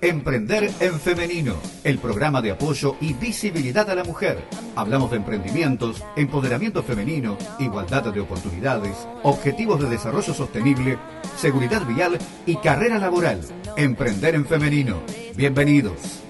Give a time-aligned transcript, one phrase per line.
[0.00, 1.54] Emprender en Femenino,
[1.84, 4.44] el programa de apoyo y visibilidad a la mujer.
[4.74, 10.98] Hablamos de emprendimientos, empoderamiento femenino, igualdad de oportunidades, objetivos de desarrollo sostenible,
[11.36, 13.40] seguridad vial y carrera laboral.
[13.76, 15.00] Emprender en Femenino.
[15.36, 16.22] Bienvenidos.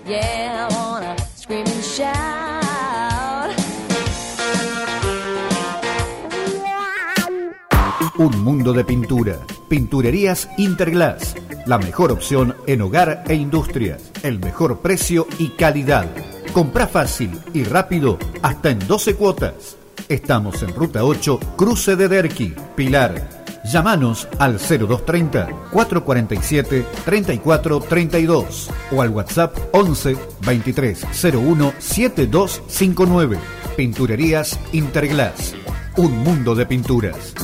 [8.16, 9.38] Un mundo de pintura.
[9.68, 11.34] Pinturerías Interglass.
[11.66, 14.10] La mejor opción en hogar e industrias.
[14.22, 16.06] El mejor precio y calidad.
[16.52, 19.76] Compra fácil y rápido hasta en 12 cuotas.
[20.08, 23.44] Estamos en Ruta 8, Cruce de Derqui, Pilar.
[23.64, 33.38] Llámanos al 0230 447 3432 o al WhatsApp 11 2301 7259.
[33.76, 35.54] Pinturerías Interglass.
[35.96, 37.34] Un mundo de pinturas.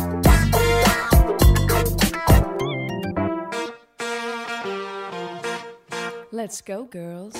[6.42, 7.34] Let's go, girls.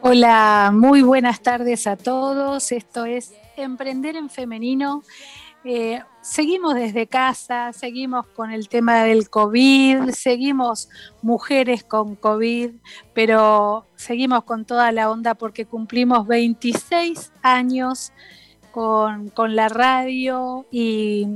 [0.00, 2.72] Hola, muy buenas tardes a todos.
[2.72, 5.02] Esto es Emprender en Femenino.
[5.64, 10.88] Eh, seguimos desde casa, seguimos con el tema del COVID, seguimos
[11.20, 12.70] mujeres con COVID,
[13.12, 18.12] pero seguimos con toda la onda porque cumplimos 26 años
[18.70, 21.26] con, con la radio y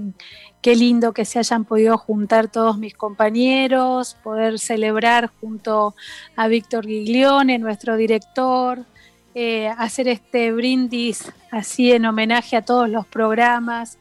[0.62, 5.94] qué lindo que se hayan podido juntar todos mis compañeros, poder celebrar junto
[6.36, 8.86] a Víctor Giglione, nuestro director,
[9.34, 13.98] eh, hacer este brindis así en homenaje a todos los programas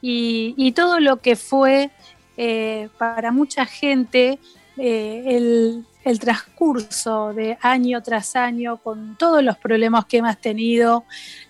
[0.00, 1.90] y, todo lo que fue
[2.36, 4.38] eh, para mucha gente
[4.76, 11.04] eh, el, el, transcurso de año tras año con todos los problemas que hemos tenido.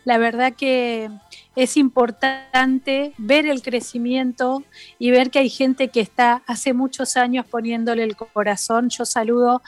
[0.04, 1.10] La verdad que
[1.54, 4.62] es importante ver el crecimiento
[4.98, 8.88] y ver que hay gente que está hace muchos años poniéndole el corazón.
[8.88, 9.60] Yo saludo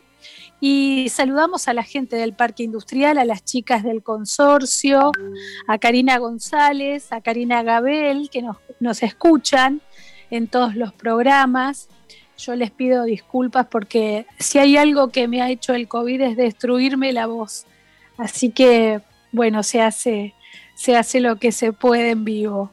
[0.59, 5.11] y saludamos a la gente del Parque Industrial, a las chicas del consorcio,
[5.67, 9.81] a Karina González, a Karina Gabel, que nos, nos escuchan
[10.31, 11.87] en todos los programas.
[12.37, 16.35] Yo les pido disculpas porque si hay algo que me ha hecho el COVID es
[16.35, 17.67] destruirme la voz.
[18.17, 20.33] Así que, bueno, se hace
[20.73, 22.71] se hace lo que se puede en vivo.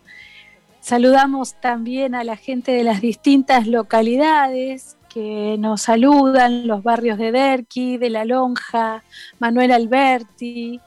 [0.80, 7.32] Saludamos también a la gente de las distintas localidades que nos saludan, los barrios de
[7.32, 9.02] Derqui, de La Lonja,
[9.38, 10.80] Manuel Alberti.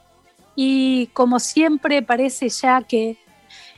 [0.56, 3.16] Y como siempre parece ya que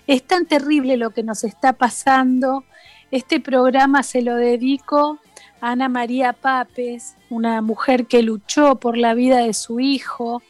[0.06, 2.65] es tan terrible lo que nos está pasando,
[3.11, 5.19] este programa se lo dedico
[5.61, 10.43] a Ana María Papes, una mujer que luchó por la vida de su hijo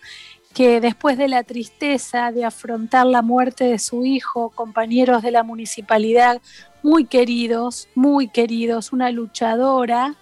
[0.54, 5.42] que después de la tristeza de afrontar la muerte de su hijo, compañeros de la
[5.42, 6.40] municipalidad
[6.82, 10.16] muy queridos, muy queridos, una luchadora,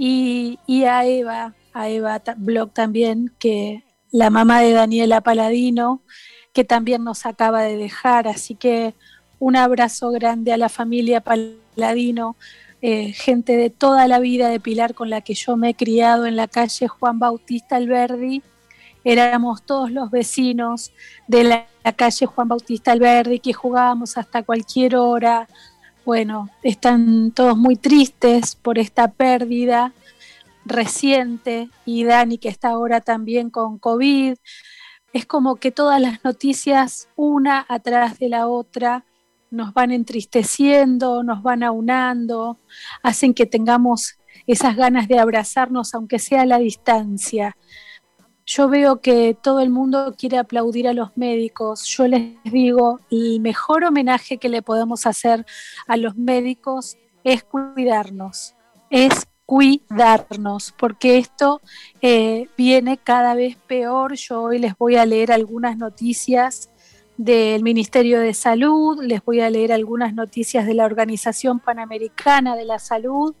[0.00, 3.82] y, a Eva, a Eva Block también, que
[4.12, 6.02] la mamá de Daniela Paladino,
[6.52, 8.94] que también nos acaba de dejar, así que
[9.40, 12.36] un abrazo grande a la familia Paladino,
[12.80, 16.26] eh, gente de toda la vida de Pilar con la que yo me he criado
[16.26, 18.40] en la calle Juan Bautista Alberdi
[19.04, 20.92] éramos todos los vecinos
[21.26, 21.66] de la,
[21.96, 25.48] calle Juan Bautista Alberdi que jugábamos hasta cualquier hora.
[26.04, 29.94] Bueno, están todos muy tristes por esta pérdida
[30.66, 34.34] reciente y Dani que está ahora también con COVID.
[35.14, 39.04] Es como que todas las noticias, una atrás de la otra,
[39.50, 42.58] nos van entristeciendo, nos van aunando,
[43.02, 47.56] hacen que tengamos esas ganas de abrazarnos, aunque sea a la distancia.
[48.50, 51.84] Yo veo que todo el mundo quiere aplaudir a los médicos.
[51.84, 55.44] Yo les digo, el mejor homenaje que le podemos hacer
[55.86, 58.54] a los médicos es cuidarnos,
[58.88, 61.60] es cuidarnos, porque esto
[62.00, 64.14] eh, viene cada vez peor.
[64.14, 66.70] Yo hoy les voy a leer algunas noticias
[67.18, 72.64] del Ministerio de Salud, les voy a leer algunas noticias de la Organización Panamericana de
[72.64, 73.34] la Salud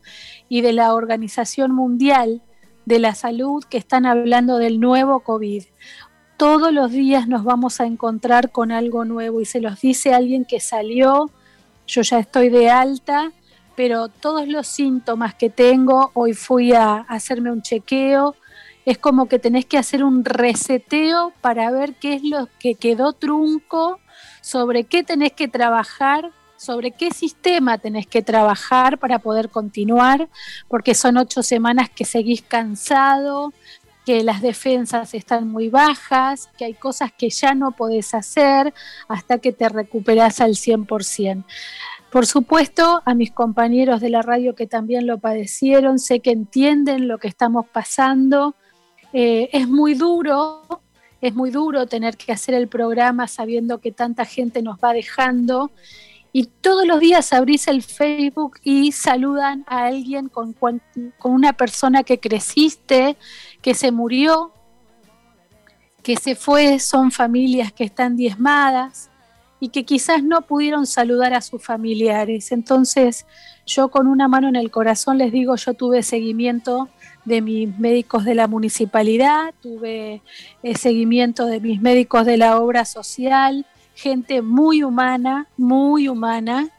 [0.50, 2.42] y de la Organización Mundial
[2.88, 5.62] de la Salud que están hablando del nuevo COVID.
[6.38, 10.46] Todos los días nos vamos a encontrar con algo nuevo y se los dice alguien
[10.46, 11.30] que salió,
[11.86, 13.32] yo ya estoy de alta,
[13.76, 18.34] pero todos los síntomas que tengo, hoy fui a hacerme un chequeo,
[18.86, 23.12] es como que tenés que hacer un reseteo para ver qué es lo que quedó
[23.12, 24.00] trunco,
[24.40, 30.28] sobre qué tenés que trabajar, sobre qué sistema tenés que trabajar para poder continuar,
[30.68, 33.52] porque son ocho semanas que seguís cansado,
[34.04, 38.72] que las defensas están muy bajas, que hay cosas que ya no podés hacer
[39.06, 41.44] hasta que te recuperás al 100%.
[42.10, 47.06] Por supuesto, a mis compañeros de la radio que también lo padecieron, sé que entienden
[47.06, 48.54] lo que estamos pasando,
[49.12, 50.64] eh, es muy duro,
[51.20, 55.70] es muy duro tener que hacer el programa sabiendo que tanta gente nos va dejando
[56.38, 60.54] y todos los días abrís el Facebook y saludan a alguien con,
[61.24, 63.16] una persona que creciste,
[63.60, 64.52] que se murió,
[66.00, 69.10] que se fue, son familias que están diezmadas
[69.58, 72.52] y que quizás no pudieron saludar a sus familiares.
[72.52, 73.26] Entonces
[73.66, 76.88] yo con una mano en el corazón les digo, yo tuve seguimiento
[77.24, 80.22] de mis médicos de la municipalidad, tuve
[80.62, 83.66] eh, seguimiento de mis médicos de la obra social,
[83.98, 86.70] gente muy humana, muy humana,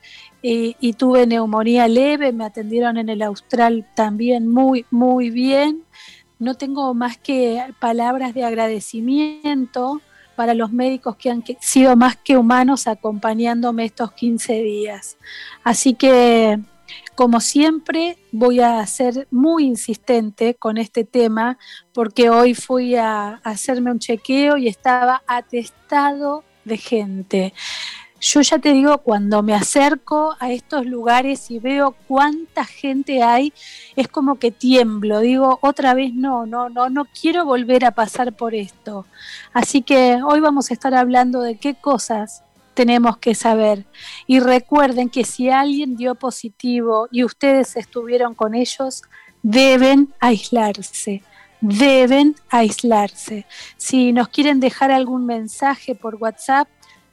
[0.41, 5.83] y tuve neumonía leve, me atendieron en el Austral también muy, muy bien.
[6.39, 10.01] No tengo más que palabras de agradecimiento
[10.37, 15.17] para los médicos que han sido más que humanos acompañándome estos 15 días.
[15.65, 16.57] Así que
[17.15, 21.57] como siempre, voy a ser muy insistente con este tema
[21.93, 27.53] porque hoy fui a, hacerme un chequeo y estaba atestado de gente.
[28.21, 33.53] Yo ya te digo, cuando me acerco a estos lugares y veo cuánta gente hay,
[33.95, 35.21] es como que tiemblo.
[35.21, 39.05] Digo, otra vez no, no, no, no quiero volver a pasar por esto.
[39.53, 43.85] Así que hoy vamos a estar hablando de qué cosas tenemos que saber.
[44.27, 49.03] Y recuerden que si alguien dio positivo y ustedes estuvieron con ellos,
[49.41, 51.23] deben aislarse,
[51.61, 53.45] deben aislarse.
[53.77, 56.67] Si nos quieren dejar algún mensaje por WhatsApp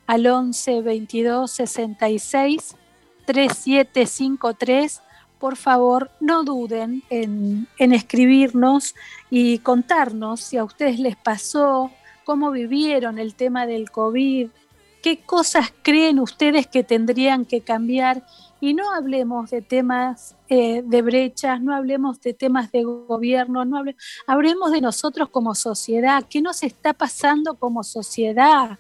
[0.07, 2.77] al 11 22 66
[3.25, 5.03] 3753,
[5.39, 8.95] por favor no duden en, en escribirnos
[9.31, 11.91] y contarnos si a ustedes les pasó,
[12.25, 14.49] cómo vivieron el tema del COVID,
[15.03, 18.25] qué cosas creen ustedes que tendrían que cambiar
[18.61, 23.83] y no hablemos de temas eh, de brechas, no hablemos de temas de gobierno, no
[24.27, 28.79] hablemos de nosotros como sociedad, qué nos está pasando como sociedad.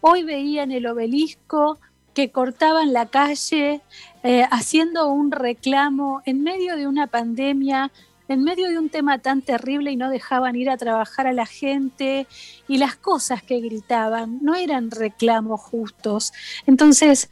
[0.00, 1.78] Hoy veía en el obelisco
[2.14, 3.80] que cortaban la calle
[4.22, 7.92] eh, haciendo un reclamo en medio de una pandemia
[8.28, 11.46] en medio de un tema tan terrible y no dejaban ir a trabajar a la
[11.46, 12.26] gente
[12.68, 16.32] y las cosas que gritaban no eran reclamos justos.
[16.66, 17.30] Entonces,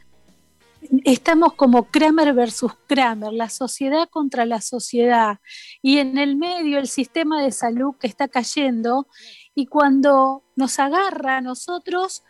[1.03, 5.39] estamos como Kramer versus Kramer, la sociedad contra la sociedad
[5.81, 9.07] y en el medio el sistema de salud que está cayendo
[9.55, 12.23] y cuando nos agarra a nosotros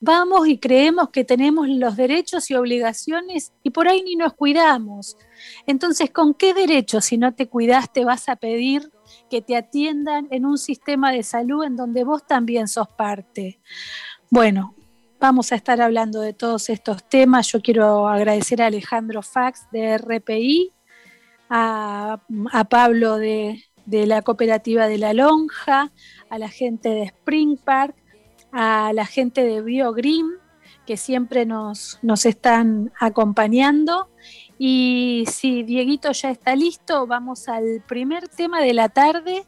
[0.00, 5.16] vamos y creemos que tenemos los derechos y obligaciones y por ahí ni nos cuidamos.
[5.64, 8.90] Entonces, ¿con qué derecho si no te cuidaste vas a pedir
[9.30, 13.60] que te atiendan en un sistema de salud en donde vos también sos parte?
[14.28, 14.74] Bueno,
[15.22, 17.46] vamos a estar hablando de todos estos temas.
[17.46, 20.72] Yo quiero agradecer a Alejandro Fax de RPI,
[21.48, 22.18] a,
[22.68, 25.92] Pablo de, la cooperativa de La Lonja,
[26.28, 27.94] a la gente de Spring Park,
[28.50, 30.26] a la gente de BioGreen,
[30.86, 34.08] que siempre nos están acompañando.
[34.58, 39.46] Y si Dieguito ya está listo, vamos al primer tema de la tarde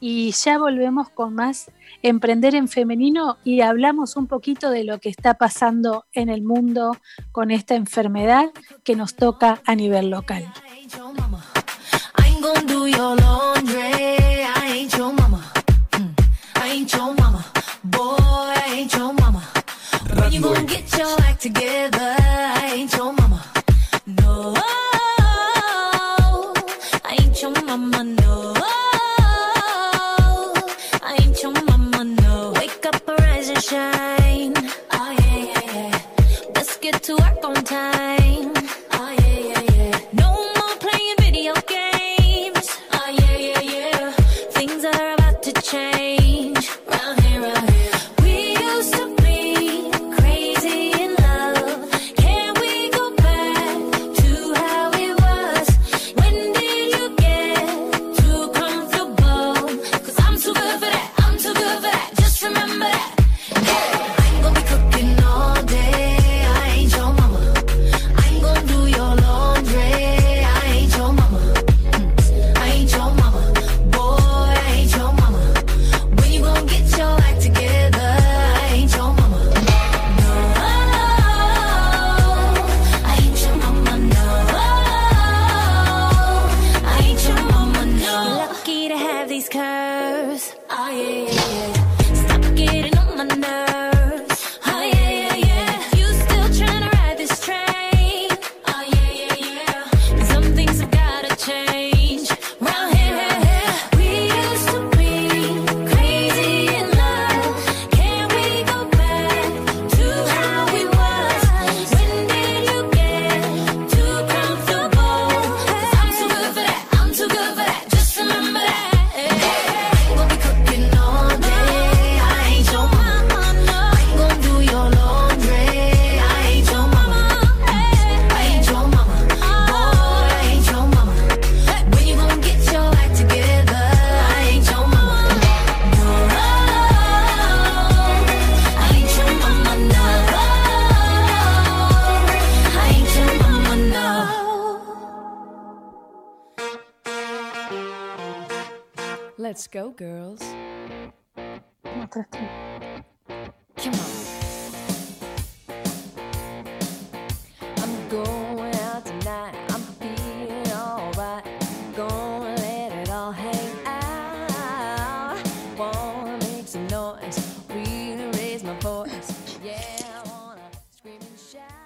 [0.00, 1.70] y ya volvemos con más
[2.02, 6.96] Emprender en Femenino y hablamos un poquito de lo que está pasando en el mundo
[7.30, 8.50] con esta enfermedad
[8.84, 10.50] que nos toca a nivel local.
[17.82, 18.84] Boy, I
[27.90, 28.19] ain't.
[33.70, 34.54] shine.
[34.90, 36.02] Oh yeah, yeah, yeah.
[36.56, 37.99] Let's get to work on time.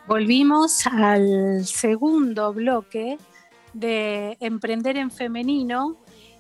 [0.06, 3.18] Volvimos al segundo bloque
[3.72, 5.96] de Emprender en Femenino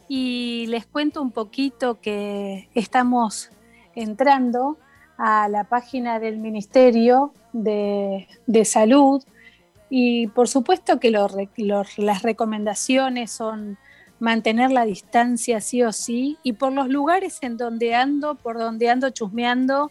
[0.08, 3.50] y les cuento un poquito que estamos
[3.94, 4.78] entrando
[5.16, 8.26] a la página del Ministerio de,
[8.64, 9.22] Salud
[9.90, 13.78] y por supuesto que las recomendaciones son
[14.18, 18.88] mantener la distancia sí o sí y por los lugares en donde ando, por donde
[18.88, 19.90] ando chusmeando,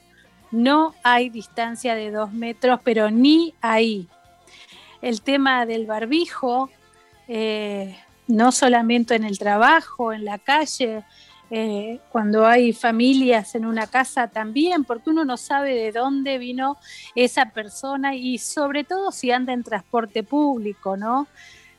[0.52, 4.08] no hay distancia de dos metros, pero ni ahí.
[5.02, 6.70] El tema del barbijo,
[7.28, 11.04] eh, no solamente en el trabajo, en la calle,
[11.56, 16.78] eh, cuando hay familias en una casa también, porque uno no sabe de dónde vino
[17.14, 21.28] esa persona y sobre todo si anda en transporte público, ¿no?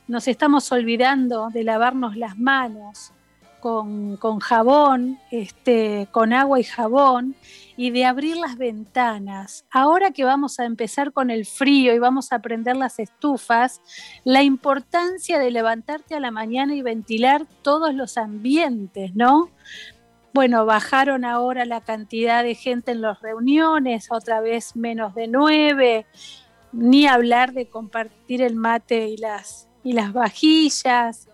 [0.07, 3.11] Nos estamos olvidando de lavarnos las manos
[3.59, 7.35] con, con jabón, este, con agua y jabón,
[7.77, 9.65] y de abrir las ventanas.
[9.71, 13.81] Ahora que vamos a empezar con el frío y vamos a prender las estufas,
[14.23, 19.49] la importancia de levantarte a la mañana y ventilar todos los ambientes, ¿no?
[20.33, 26.05] Bueno, bajaron ahora la cantidad de gente en las reuniones, otra vez menos de nueve,
[26.73, 31.29] ni hablar de compartir el mate y las, y las vajillas,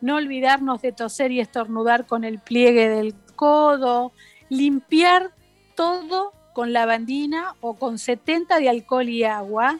[0.00, 4.12] no olvidarnos de toser y estornudar con el pliegue del codo,
[4.48, 5.32] limpiar
[5.74, 9.78] todo con lavandina o con 70 de alcohol y agua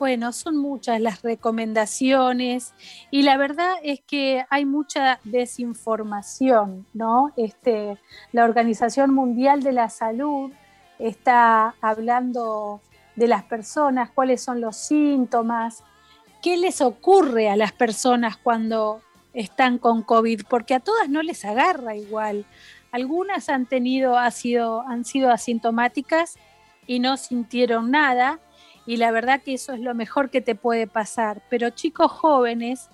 [0.00, 2.72] Bueno, son muchas las recomendaciones
[3.10, 7.34] y la verdad es que hay mucha desinformación, ¿no?
[7.36, 7.98] Este,
[8.32, 10.52] la Organización Mundial de la Salud
[10.98, 12.80] está hablando
[13.14, 15.84] de las personas, cuáles son los síntomas,
[16.40, 19.02] qué les ocurre a las personas cuando
[19.34, 22.46] están con COVID, porque a todas no les agarra igual.
[22.90, 26.38] Algunas han tenido, han sido asintomáticas
[26.86, 28.40] y no sintieron nada
[28.90, 31.44] y la verdad que eso es lo mejor que te puede pasar.
[31.48, 32.88] Pero chicos jóvenes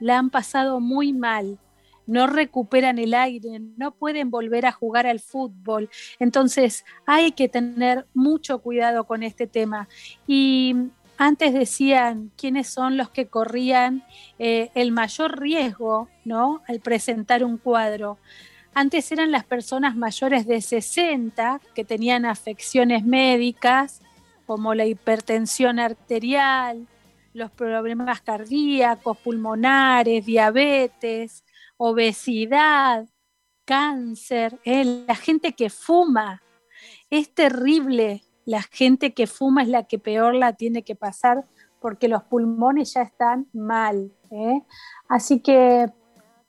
[0.00, 1.58] la han pasado muy mal,
[2.06, 5.90] no recuperan el aire, no pueden volver a jugar al fútbol.
[6.18, 9.90] Entonces hay que tener mucho cuidado con este tema.
[10.26, 10.74] Y
[11.18, 14.04] antes decían quiénes son los que corrían
[14.38, 16.62] eh, el mayor riesgo ¿no?
[16.66, 18.16] al presentar un cuadro.
[18.72, 24.00] Antes eran las personas mayores de 60 que tenían afecciones médicas
[24.52, 26.86] como la hipertensión arterial,
[27.32, 31.42] los problemas cardíacos, pulmonares, diabetes,
[31.78, 33.08] obesidad,
[33.64, 35.04] cáncer, ¿eh?
[35.08, 36.42] la gente que fuma.
[37.08, 41.46] Es terrible, la gente que fuma es la que peor la tiene que pasar
[41.80, 44.12] porque los pulmones ya están mal.
[44.30, 44.60] ¿eh?
[45.08, 45.86] Así que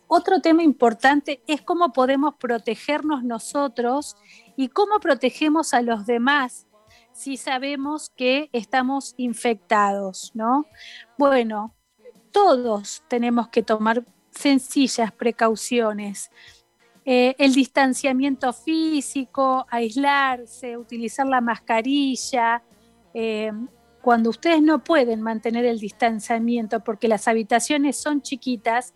[0.07, 4.17] otro tema importante es cómo podemos protegernos nosotros
[4.57, 6.67] y cómo protegemos a los demás
[7.13, 10.65] si sabemos que estamos infectados, ¿no?
[11.17, 11.75] Bueno,
[12.31, 16.31] todos tenemos que tomar sencillas precauciones.
[17.05, 22.63] Eh, el distanciamiento físico, aislarse, utilizar la mascarilla.
[23.13, 23.51] Eh,
[24.01, 28.93] cuando ustedes no pueden mantener el distanciamiento porque las habitaciones son chiquitas,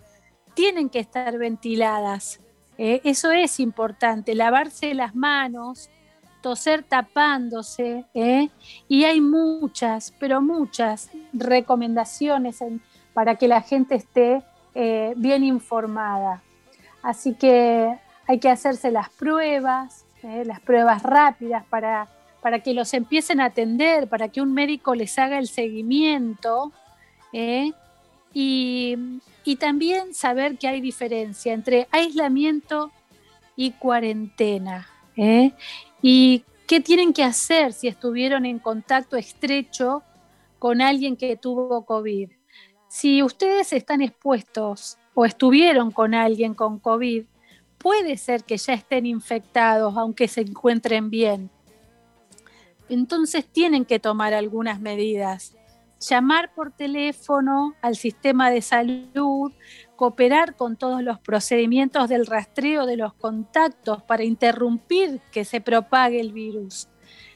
[0.53, 2.41] tienen que estar ventiladas.
[2.77, 5.89] Eh, eso es importante, lavarse las manos,
[6.47, 8.47] toser tapándose, ¿eh?
[8.87, 12.63] y hay muchas, pero muchas recomendaciones
[13.13, 14.41] para que la gente esté
[14.73, 16.41] eh, bien informada.
[17.03, 20.43] Así que hay que hacerse las pruebas, ¿eh?
[20.45, 22.07] las pruebas rápidas para,
[22.41, 26.71] para que los empiecen a atender, para que un médico les haga el seguimiento.
[28.33, 28.95] Y,
[29.59, 32.89] también saber que hay diferencia entre aislamiento
[33.57, 34.87] y cuarentena.
[36.01, 40.03] ¿Y qué tienen que hacer si estuvieron en contacto estrecho
[40.59, 42.31] con alguien que tuvo COVID?
[42.87, 47.25] Si ustedes están expuestos o estuvieron con alguien con COVID,
[47.77, 51.49] puede ser que ya estén infectados aunque se encuentren bien.
[52.89, 55.55] Entonces tienen que tomar algunas medidas.
[55.99, 59.51] Llamar por teléfono al sistema de salud,
[59.97, 66.21] cooperar con todos los procedimientos del rastreo de los contactos para interrumpir que se propague
[66.21, 66.87] el virus.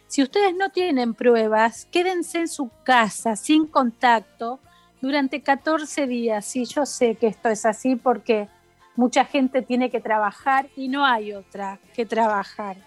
[0.07, 4.59] Si ustedes no tienen pruebas, quédense en su casa sin contacto
[5.01, 6.55] durante 14 días.
[6.55, 8.47] Y yo sé que esto es así porque
[8.95, 12.77] mucha gente tiene que trabajar y no hay otra que trabajar.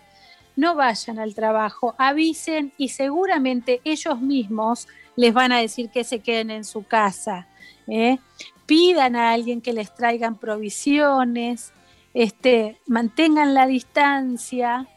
[0.57, 6.21] No vayan al trabajo, avisen y seguramente ellos mismos les van a decir que se
[6.21, 7.49] queden en su casa.
[7.89, 8.19] ¿eh?
[8.66, 11.72] Pidan a alguien que les traigan provisiones,
[12.14, 14.88] este, mantengan la distancia,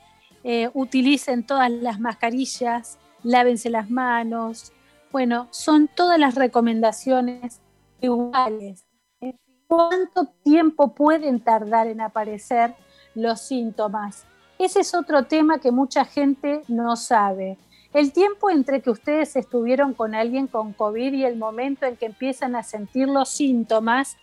[0.43, 4.71] eh, utilicen todas las mascarillas, lávense las manos.
[5.11, 7.61] Bueno, son todas las recomendaciones
[8.01, 8.85] iguales.
[9.67, 12.75] ¿Cuánto tiempo pueden tardar en aparecer
[13.15, 14.25] los síntomas?
[14.57, 17.57] Ese es otro tema que mucha gente no sabe.
[17.93, 22.07] El tiempo entre que ustedes estuvieron con alguien con COVID y el momento en que
[22.07, 24.17] empiezan a sentir los síntomas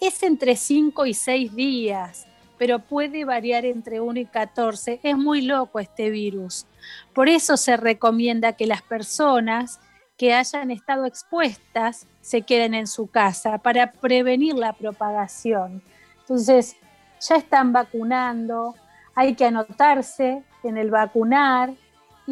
[0.00, 5.00] es entre 5 y 6 días, pero puede variar entre 1 y 14.
[5.02, 6.66] Es muy loco este virus.
[7.12, 9.80] Por eso se recomienda que las personas
[10.16, 15.82] que hayan estado expuestas se queden en su casa para prevenir la propagación.
[16.20, 16.76] Entonces,
[17.20, 18.74] ya están vacunando,
[19.14, 21.72] hay que anotarse en el vacunar,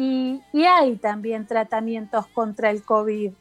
[0.01, 3.33] y, hay también tratamientos contra el COVID.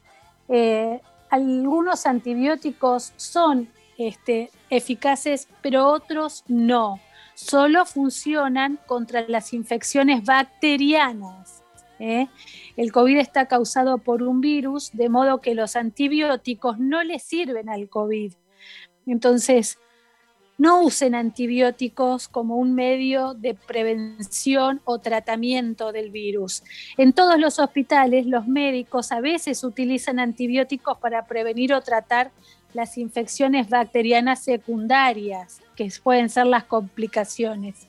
[0.49, 6.99] Eh, algunos antibióticos son este, eficaces, pero otros no.
[7.35, 11.63] Solo funcionan contra las infecciones bacterianas.
[12.01, 12.27] ¿eh?
[12.77, 17.69] El COVID está causado por un virus, de modo que los antibióticos no le sirven
[17.69, 18.33] al COVID.
[19.07, 19.79] Entonces,
[20.59, 26.65] no usen antibióticos como un medio de prevención o tratamiento del virus.
[26.97, 32.33] En todos los hospitales los médicos a veces utilizan antibióticos para prevenir o tratar
[32.75, 37.87] las infecciones bacterianas secundarias, que pueden ser las complicaciones.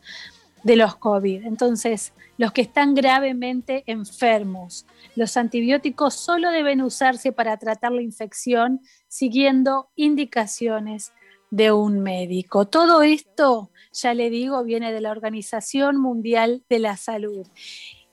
[0.61, 1.45] de los COVID.
[1.45, 4.85] Entonces, los que están gravemente enfermos.
[5.15, 11.13] Los antibióticos solo deben usarse para tratar la infección siguiendo indicaciones
[11.51, 12.65] de un médico.
[12.65, 17.47] Todo esto, ya le digo, viene de la Organización Mundial de la Salud.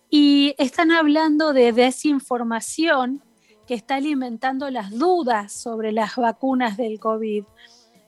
[0.08, 3.22] Y están hablando de desinformación
[3.66, 7.44] que está alimentando las dudas sobre las vacunas del COVID.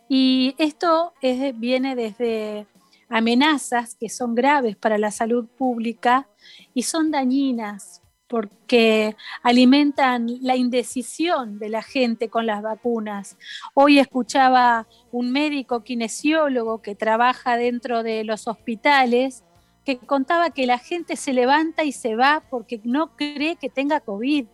[0.08, 1.12] Y esto
[1.56, 2.66] viene desde
[3.08, 6.28] amenazas que son graves para la salud pública
[6.74, 7.97] y son dañinas
[8.28, 13.36] porque alimentan la indecisión de la gente con las vacunas.
[13.74, 19.44] Hoy escuchaba un médico kinesiólogo que trabaja dentro de los hospitales
[19.84, 24.00] que contaba que la gente se levanta y se va porque no cree que tenga
[24.00, 24.46] COVID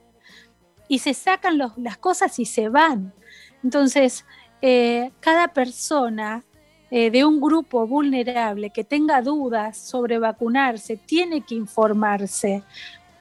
[0.87, 3.13] y se sacan las cosas y se van.
[3.65, 4.25] Entonces,
[4.63, 6.45] eh, cada persona
[6.91, 12.63] eh, de un grupo vulnerable que tenga dudas sobre vacunarse tiene que informarse,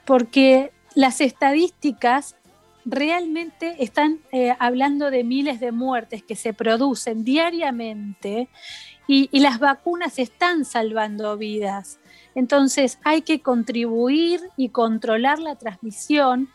[0.06, 2.36] porque las estadísticas
[2.84, 8.48] realmente están eh, hablando de miles de muertes que se producen diariamente
[9.06, 11.98] y, y, las vacunas están salvando vidas.
[12.34, 16.48] Entonces hay que contribuir y controlar la transmisión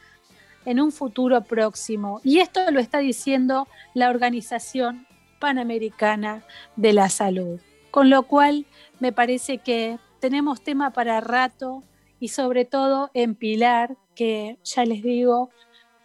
[0.65, 2.21] en un futuro próximo.
[2.23, 5.07] Y esto lo está diciendo la Organización
[5.39, 6.43] Panamericana
[6.75, 7.59] de la Salud.
[7.91, 8.65] Con lo cual
[8.99, 11.83] me parece que tenemos tema para rato
[12.19, 15.49] y sobre todo en Pilar, que ya les digo,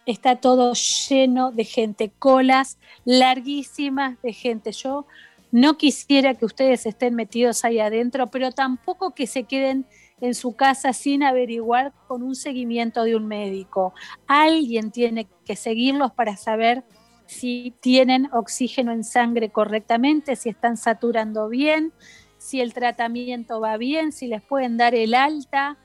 [0.05, 4.71] está todo lleno de gente, colas larguísimas de gente.
[4.71, 5.05] Yo
[5.51, 9.85] no quisiera que ustedes estén metidos ahí adentro, pero tampoco que se queden
[10.21, 13.93] en su casa sin averiguar con un seguimiento de un médico.
[14.27, 16.83] Alguien tiene que seguirlos para saber
[17.25, 21.91] si tienen oxígeno en sangre correctamente, si están saturando bien,
[22.37, 25.77] si el tratamiento va bien, si les pueden dar el alta.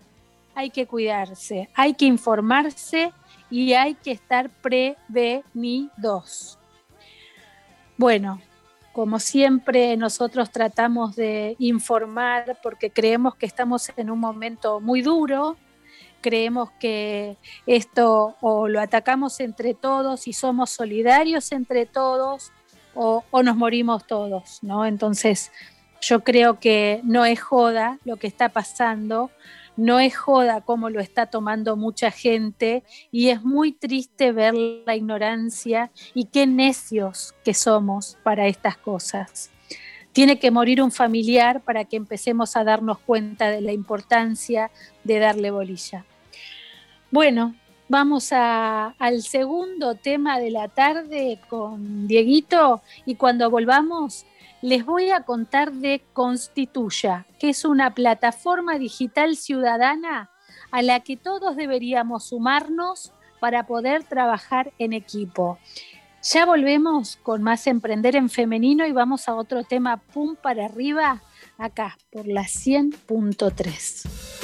[0.61, 3.14] Hay que cuidarse, hay que informarse
[3.51, 6.59] y hay que estar prevenidos.
[7.96, 8.42] Bueno,
[8.92, 15.57] como siempre, nosotros tratamos de informar porque creemos que estamos en un momento muy duro,
[16.20, 22.53] creemos que esto o lo atacamos entre todos y somos solidarios entre todos
[22.94, 24.85] o, o, nos morimos todos, ¿no?
[24.85, 25.53] Entonces,
[26.03, 29.31] yo creo que no es joda lo que está pasando,
[29.77, 34.97] no es joda como lo está tomando mucha gente y es muy triste ver la
[34.97, 39.51] ignorancia y qué necios que somos para estas cosas.
[40.13, 44.71] Tiene que morir un familiar para que empecemos a darnos cuenta de la importancia
[45.05, 46.05] de darle bolilla.
[47.13, 47.55] Bueno,
[47.89, 54.27] vamos al segundo tema de la tarde con Dieguito y cuando volvamos
[54.62, 60.31] les voy a contar de Constituya, que es una plataforma digital ciudadana
[60.70, 65.59] a la que todos deberíamos sumarnos para poder trabajar en equipo.
[66.23, 71.23] Ya volvemos con más Emprender en Femenino y vamos a otro tema, pum para arriba,
[71.57, 74.40] acá por la 100.3.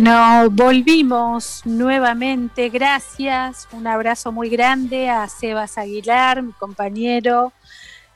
[0.00, 2.68] Bueno, volvimos nuevamente.
[2.68, 3.66] Gracias.
[3.72, 7.52] Un abrazo muy grande a Sebas Aguilar, mi compañero.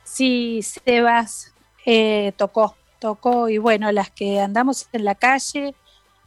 [0.05, 1.53] Sí, Sebas
[1.85, 3.49] eh, tocó, tocó.
[3.49, 5.75] Y bueno, las que andamos en la calle,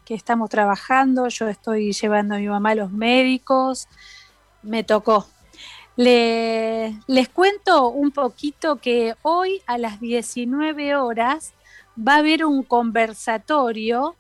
[0.05, 3.89] que estamos trabajando, yo estoy llevando a mi mamá a los médicos,
[4.63, 5.27] me tocó.
[5.97, 11.55] les cuento un poquito que hoy a las 19 horas
[11.97, 14.17] va a haber un conversatorio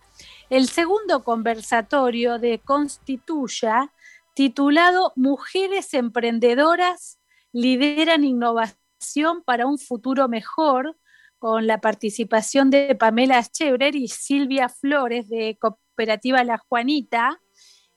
[0.48, 3.92] el segundo conversatorio de Constituya,
[4.34, 7.18] titulado Mujeres Emprendedoras
[7.52, 10.96] lideran innovación para un futuro mejor,
[11.38, 17.40] con la participación de Pamela Schebrer y Silvia Flores de Cooperativa La Juanita.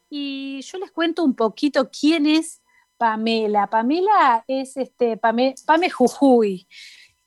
[0.10, 2.62] Y yo les cuento un poquito quién es
[2.98, 3.68] Pamela.
[3.68, 6.68] Pamela es este, Pame, Pame Jujuy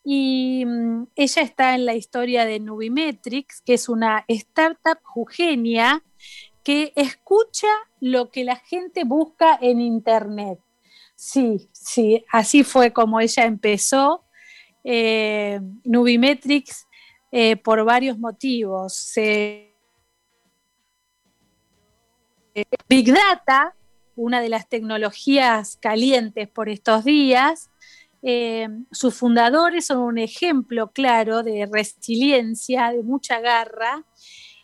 [0.05, 6.03] y mm, ella está en la historia de Nubimetrics, que es una startup jujeña
[6.65, 7.69] que escucha
[8.01, 10.59] lo que la gente busca en Internet.
[11.15, 14.25] Sí, sí, así fue como ella empezó.
[14.85, 16.89] Eh, Nubimetrics
[17.31, 19.15] eh, por varios motivos.
[22.89, 23.75] Big Data,
[24.17, 27.71] una de las tecnologías calientes por estos días,
[28.23, 34.05] eh, sus fundadores son un ejemplo claro de resiliencia, de mucha garra.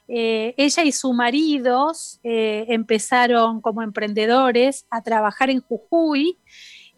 [0.07, 1.93] Eh, ella y su marido
[2.23, 6.39] eh, empezaron como emprendedores a trabajar en Jujuy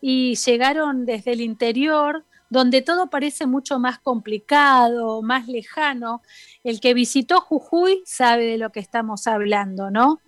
[0.00, 6.22] y llegaron desde el interior, donde todo parece mucho más complicado, más lejano.
[6.62, 10.20] El que visitó Jujuy sabe de lo que estamos hablando, ¿no?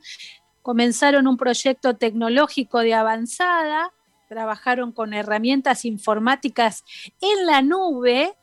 [0.62, 3.92] Comenzaron un proyecto tecnológico de avanzada
[4.33, 6.85] trabajaron con herramientas informáticas
[7.21, 8.35] en la nube,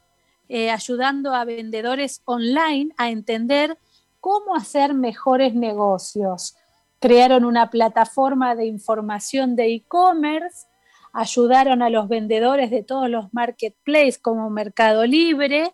[0.48, 3.76] eh, ayudando a vendedores online a entender
[4.20, 6.56] cómo hacer mejores negocios.
[7.00, 10.68] Crearon una plataforma de información de e-commerce,
[11.12, 15.74] ayudaron a los vendedores de todos los marketplaces como Mercado Libre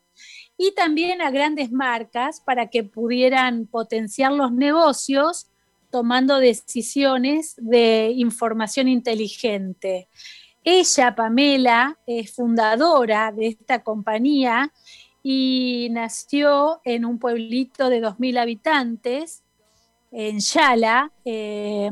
[0.58, 5.52] y también a grandes marcas para que pudieran potenciar los negocios
[5.90, 10.08] tomando decisiones de información inteligente.
[10.64, 14.72] Ella, Pamela, es fundadora de esta compañía
[15.22, 19.44] y nació en un pueblito de 2.000 habitantes,
[20.12, 21.92] en Yala, eh,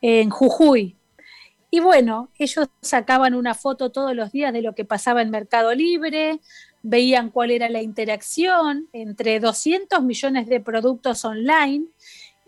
[0.00, 0.96] en Jujuy.
[1.70, 5.74] Y bueno, ellos sacaban una foto todos los días de lo que pasaba en Mercado
[5.74, 6.40] Libre,
[6.82, 11.86] veían cuál era la interacción entre 200 millones de productos online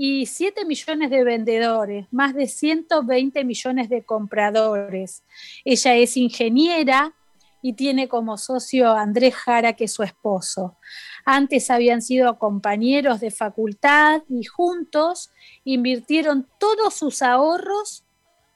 [0.02, 5.24] y 7 millones de vendedores, más de 120 millones de compradores.
[5.62, 7.14] Ella es ingeniera
[7.60, 10.78] y tiene como socio a Andrés Jara, que es su esposo.
[11.26, 15.32] Antes habían sido compañeros de facultad y juntos
[15.64, 18.06] invirtieron todos sus ahorros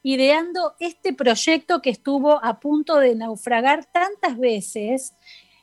[0.02, 5.12] ideando este proyecto que estuvo a punto de naufragar tantas veces.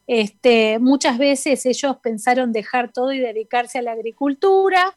[0.05, 4.95] Este, muchas veces ellos pensaron dejar todo y dedicarse a la agricultura,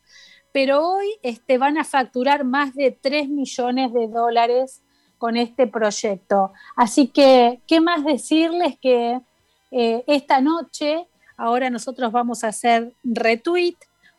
[0.55, 4.83] pero hoy este, van a facturar más de 3 millones de dólares
[5.19, 6.53] con este proyecto.
[6.77, 9.21] Así que, ¿qué más decirles que
[9.73, 13.75] eh, esta noche, ahora nosotros vamos a hacer retweet,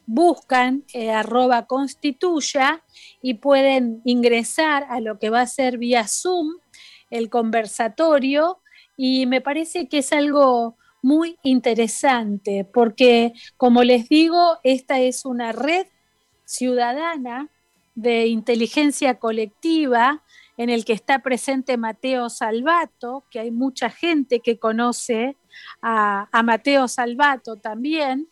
[0.05, 2.83] buscan eh, arroba constituya
[3.21, 6.49] y pueden ingresar a lo que va a ser vía Zoom
[7.11, 8.59] el conversatorio
[8.97, 15.53] y me parece que es algo muy interesante porque, como les digo, esta es una
[15.53, 15.87] red
[16.45, 17.49] ciudadana
[17.95, 20.21] de inteligencia colectiva
[20.57, 25.35] en el que está presente Mateo Salvato, que hay mucha gente que conoce
[25.81, 28.27] a, Mateo Salvato también,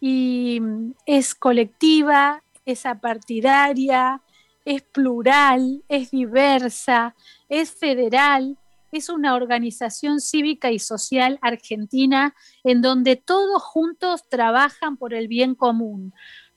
[0.00, 0.60] y
[1.06, 4.20] es colectiva, es apartidaria,
[4.64, 7.14] es plural, es diversa,
[7.48, 8.58] es federal,
[8.90, 15.54] es una organización cívica y social argentina en donde todos juntos trabajan por el bien
[15.54, 16.12] común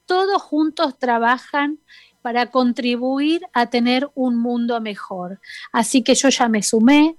[0.05, 1.79] todos juntos trabajan
[2.21, 5.39] para contribuir a tener un mundo mejor.
[5.71, 7.17] Así que yo ya me sumé,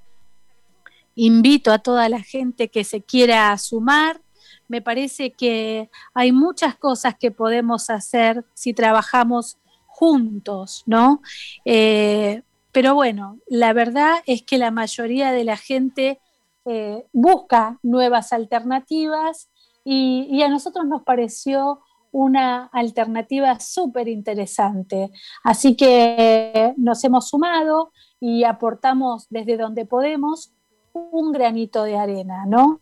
[1.15, 4.21] invito a toda la gente que se quiera sumar,
[4.69, 11.23] me parece que hay muchas cosas que podemos hacer si trabajamos juntos, ¿no?
[11.65, 16.21] Eh, pero bueno, la verdad es que la mayoría de la gente
[16.67, 19.49] eh, busca nuevas alternativas
[19.85, 21.81] y, a nosotros nos pareció
[22.13, 25.11] una alternativa súper interesante.
[25.45, 30.53] Así que nos hemos sumado y aportamos desde donde podemos
[30.93, 32.81] un granito de arena, ¿no?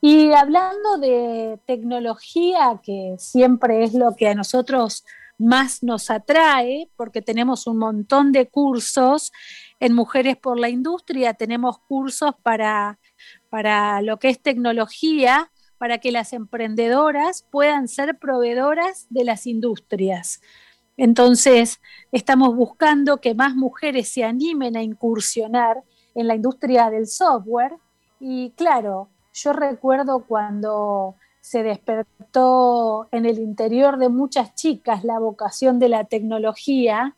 [0.00, 5.04] Y hablando de tecnología, que siempre es lo que a nosotros
[5.38, 9.32] más nos atrae, porque tenemos un montón de cursos
[9.80, 12.98] en Mujeres por la Industria, tenemos cursos para,
[13.48, 15.50] para lo que es tecnología,
[15.82, 20.40] para que las emprendedoras puedan ser proveedoras de las industrias.
[20.96, 21.80] Entonces,
[22.12, 25.82] estamos buscando que más mujeres se animen a incursionar
[26.14, 27.72] en la industria del software.
[28.20, 35.80] Y claro, yo recuerdo cuando se despertó en el interior de muchas chicas la vocación
[35.80, 37.16] de la tecnología,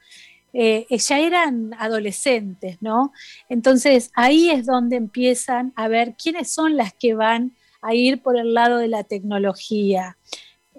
[0.54, 3.12] eh, ya eran adolescentes, ¿no?
[3.50, 8.36] Entonces ahí es donde empiezan a ver quiénes son las que van a ir por
[8.36, 10.16] el lado de la tecnología.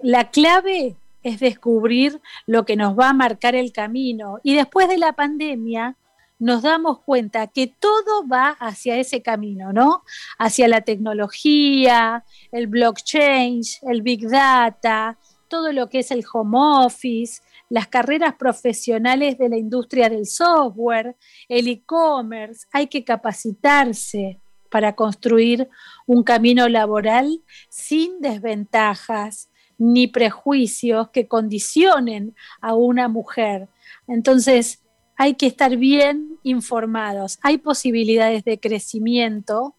[0.02, 4.98] La clave es descubrir lo que nos va a marcar el camino y después de
[4.98, 5.96] la pandemia
[6.38, 10.02] nos damos cuenta que todo va hacia ese camino, ¿no?
[10.38, 15.16] Hacia la tecnología, el blockchain, el big data,
[15.48, 21.16] todo lo que es el home office, las carreras profesionales de la industria del software,
[21.48, 24.40] el e-commerce, hay que capacitarse
[24.76, 25.70] para construir
[26.04, 33.68] un camino laboral sin desventajas ni prejuicios que condicionen a una mujer.
[34.06, 34.82] Entonces,
[35.16, 37.38] hay que estar bien informados.
[37.40, 39.76] Hay posibilidades de crecimiento,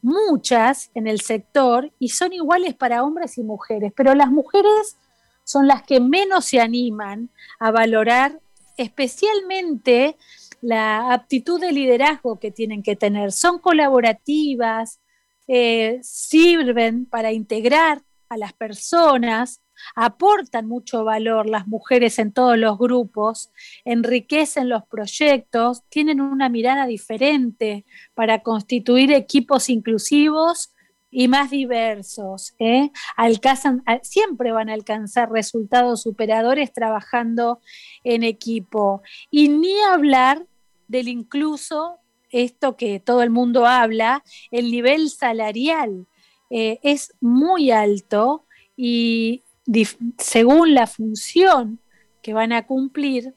[0.00, 4.96] muchas en el sector, y son iguales para hombres y mujeres, pero las mujeres
[5.42, 8.38] son las que menos se animan a valorar
[8.76, 10.16] especialmente
[10.66, 13.30] la aptitud de liderazgo que tienen que tener.
[13.30, 15.00] Son colaborativas,
[15.46, 19.62] eh, sirven para integrar a las personas,
[19.94, 23.52] aportan mucho valor las mujeres en todos los grupos,
[23.84, 30.74] enriquecen los proyectos, tienen una mirada diferente para constituir equipos inclusivos
[31.12, 32.56] y más diversos.
[32.58, 32.90] ¿eh?
[33.16, 37.60] Alcanzan, siempre van a alcanzar resultados superadores trabajando
[38.02, 39.02] en equipo.
[39.30, 40.44] Y ni hablar
[40.88, 41.98] del incluso,
[42.30, 46.06] esto que todo el mundo habla, el nivel salarial.
[46.50, 48.44] Eh, es muy alto
[48.76, 49.42] y
[50.18, 51.80] según la función
[52.22, 53.34] que van a cumplir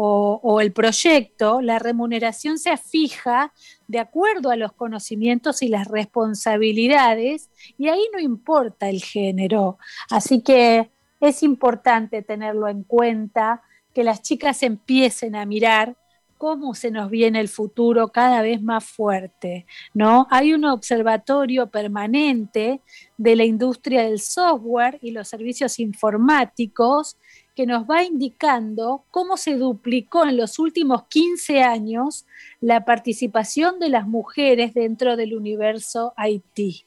[0.00, 3.52] o, el proyecto, la remuneración se fija
[3.88, 9.76] de acuerdo a los conocimientos y las responsabilidades y ahí no importa el género.
[10.08, 15.96] Así que es importante tenerlo en cuenta, que las chicas empiecen a mirar
[16.38, 20.26] cómo se nos viene el futuro cada vez más fuerte, ¿no?
[20.30, 22.80] Hay un observatorio permanente
[23.18, 27.18] de la industria del software y los servicios informáticos
[27.56, 32.24] que nos va indicando cómo se duplicó en los últimos 15 años
[32.60, 36.86] la participación de las mujeres dentro del universo IT.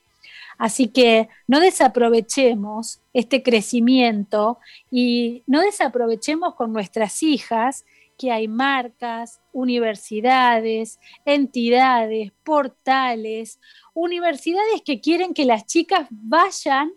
[0.58, 4.60] Así que no desaprovechemos este crecimiento
[4.90, 7.84] y no desaprovechemos con nuestras hijas
[8.18, 13.60] que hay marcas, universidades, entidades, portales,
[13.94, 16.92] universidades que quieren que las chicas vayan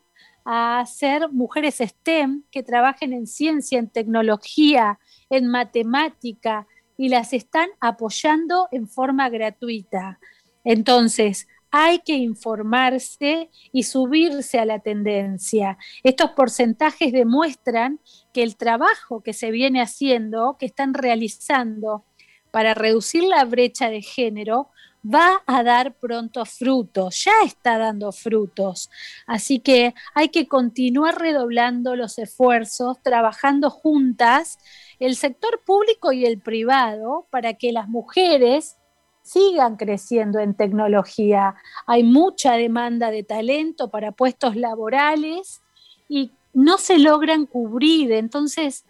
[0.45, 4.99] a ser mujeres STEM, que trabajen en ciencia, en tecnología,
[5.31, 10.21] en matemática, y las están apoyando en forma gratuita.
[10.63, 15.77] Entonces, hay que informarse y subirse a la tendencia.
[16.05, 17.99] Estos porcentajes demuestran
[18.33, 22.05] que el trabajo que se viene haciendo, que están realizando
[22.53, 24.71] para reducir la brecha de género,
[25.05, 28.89] va a dar pronto frutos, ya está dando frutos.
[29.27, 34.59] Así que hay que continuar redoblando los esfuerzos, trabajando juntas,
[35.01, 38.77] el sector público y el privado, para que las mujeres
[39.25, 41.57] sigan creciendo en tecnología.
[41.87, 45.63] Hay mucha demanda de talento para puestos laborales
[46.09, 48.85] y no se logran cubrir, entonces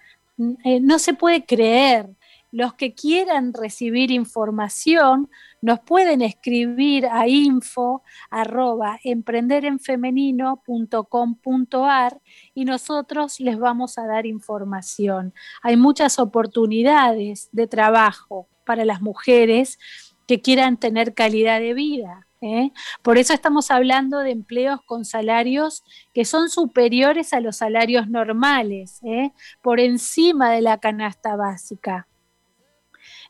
[0.64, 2.11] eh, no se puede creer.
[2.51, 5.28] Los que quieran recibir información
[5.61, 8.03] nos pueden escribir a info
[12.55, 15.32] y nosotros les vamos a dar información.
[15.62, 19.78] Hay muchas oportunidades de trabajo para las mujeres
[20.26, 22.26] que quieran tener calidad de vida.
[22.40, 22.72] ¿eh?
[23.02, 29.00] Por eso estamos hablando de empleos con salarios que son superiores a los salarios normales,
[29.04, 29.32] ¿eh?
[29.62, 32.06] por encima de la canasta básica.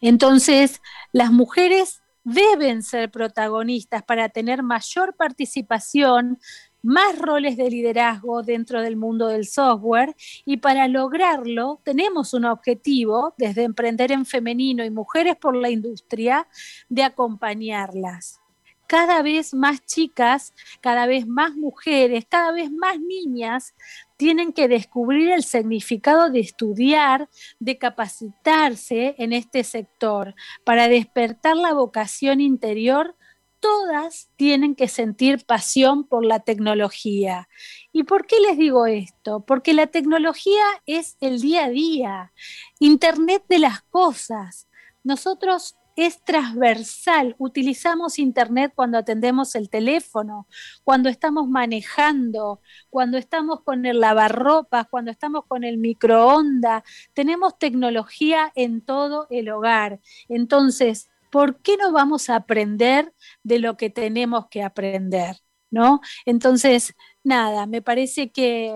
[0.00, 0.82] Entonces,
[1.12, 6.38] las mujeres deben ser protagonistas para tener mayor participación,
[6.84, 10.14] más roles de liderazgo dentro del mundo del software
[10.44, 16.46] y para lograrlo tenemos un objetivo desde Emprender en Femenino y Mujeres por la Industria
[16.88, 18.40] de acompañarlas
[18.86, 23.74] cada vez más chicas, cada vez más mujeres, cada vez más niñas
[24.16, 27.28] tienen que descubrir el significado de estudiar,
[27.58, 33.16] de capacitarse en este sector para despertar la vocación interior.
[33.64, 37.48] Todas tienen que sentir pasión por la tecnología.
[37.92, 39.42] ¿Y por qué les digo esto?
[39.46, 42.32] Porque la tecnología es el día a día,
[42.78, 44.68] Internet de las cosas.
[45.02, 47.36] Nosotros es transversal.
[47.38, 50.46] Utilizamos Internet cuando atendemos el teléfono,
[50.82, 52.60] cuando estamos manejando,
[52.90, 56.82] cuando estamos con el lavarropas, cuando estamos con el microondas.
[57.14, 60.00] Tenemos tecnología en todo el hogar.
[60.28, 63.12] Entonces, ¿por qué no vamos a aprender
[63.42, 65.36] de lo que tenemos que aprender?
[65.68, 66.00] ¿No?
[66.24, 68.72] Entonces, nada, me parece que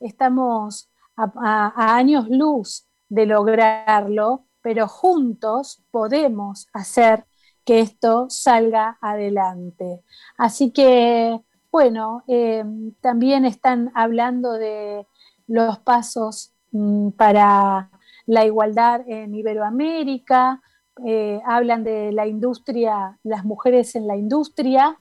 [0.00, 7.26] estamos a años luz de lograrlo pero juntos podemos hacer
[7.64, 10.02] que esto salga adelante.
[10.38, 11.38] Así que,
[11.70, 12.64] bueno, eh,
[13.00, 15.06] también están hablando de
[15.46, 17.90] los pasos mm, para
[18.26, 20.62] la igualdad en Iberoamérica,
[21.04, 24.98] eh, hablan de la industria, las mujeres en la industria,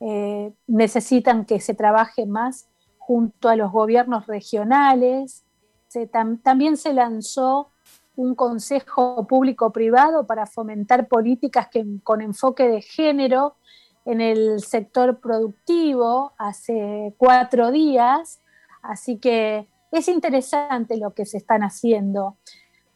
[0.00, 2.68] eh, necesitan que se trabaje más
[2.98, 5.44] junto a los gobiernos regionales.
[6.42, 7.70] también se lanzó
[8.16, 13.56] un consejo público-privado para fomentar políticas que, con enfoque de género
[14.04, 18.40] en el sector productivo hace cuatro días,
[18.82, 22.36] así que es interesante lo que se están haciendo.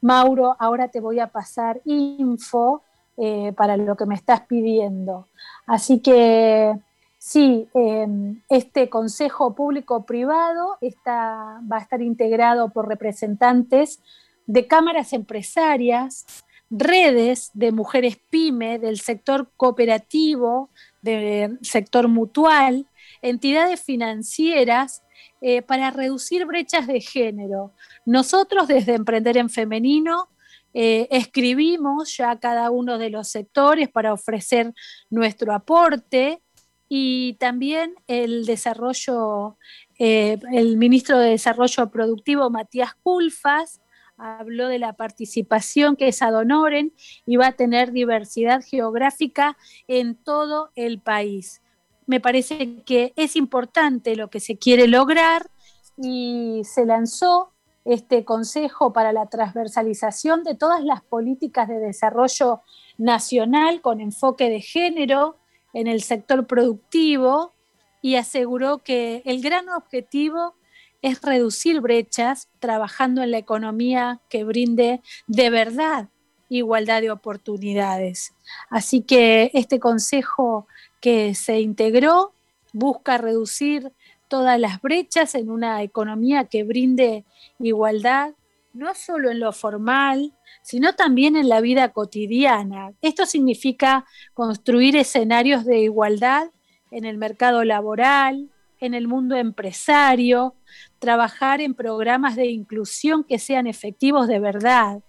[0.00, 2.82] Mauro, ahora te voy a pasar info
[3.16, 5.26] eh, para lo que me estás pidiendo.
[5.66, 6.72] Así que
[7.18, 14.00] sí, em, este Consejo Público-Privado va a estar integrado por representantes
[14.46, 16.26] de cámaras empresarias,
[16.70, 20.70] redes de mujeres pyme, del sector cooperativo,
[21.02, 22.86] del sector mutual,
[23.22, 25.02] entidades financieras,
[25.40, 27.72] eh, para reducir brechas de género.
[28.04, 30.30] Nosotros desde Emprender en Femenino
[30.74, 34.74] eh, escribimos ya cada uno de los sectores para ofrecer
[35.10, 36.42] nuestro aporte
[36.88, 39.58] y también el desarrollo,
[40.00, 43.80] eh, el ministro de Desarrollo Productivo, Matías Culfas,
[44.16, 46.90] habló de la participación que es ad honorem
[47.26, 49.56] y va a tener diversidad geográfica
[49.86, 51.62] en todo el país.
[52.08, 55.50] Me parece que es importante lo que se quiere lograr
[55.98, 57.52] y se lanzó
[57.84, 62.62] este Consejo para la transversalización de todas las políticas de desarrollo
[62.96, 65.36] nacional con enfoque de género
[65.74, 67.52] en el sector productivo
[68.00, 70.54] y aseguró que el gran objetivo
[71.02, 76.08] es reducir brechas trabajando en la economía que brinde de verdad
[76.48, 78.32] igualdad de oportunidades.
[78.70, 80.66] Así que este consejo
[81.00, 82.32] que se integró
[82.72, 83.92] busca reducir
[84.28, 87.24] todas las brechas en una economía que brinde
[87.58, 88.34] igualdad,
[88.74, 92.92] no solo en lo formal, sino también en la vida cotidiana.
[93.00, 96.50] Esto significa construir escenarios de igualdad
[96.90, 100.54] en el mercado laboral, en el mundo empresario,
[100.98, 105.02] trabajar en programas de inclusión que sean efectivos de verdad.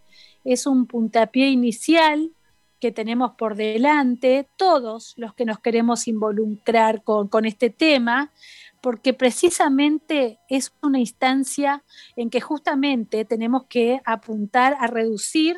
[0.43, 2.31] Es un puntapié inicial
[2.79, 8.31] que tenemos por delante, todos los que nos queremos involucrar con, este tema,
[8.81, 11.83] porque precisamente es una instancia
[12.15, 15.57] en que justamente tenemos que apuntar a reducir